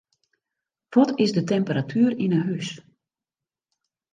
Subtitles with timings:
[0.95, 2.67] Wat is de temperatuer yn 'e hús?